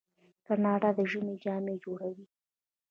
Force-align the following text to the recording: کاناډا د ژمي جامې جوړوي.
کاناډا 0.45 0.89
د 0.97 0.99
ژمي 1.11 1.35
جامې 1.43 1.75
جوړوي. 1.83 2.25